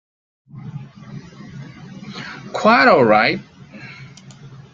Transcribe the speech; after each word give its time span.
Quite 2.53 2.87
all 2.87 3.03
right. 3.05 3.39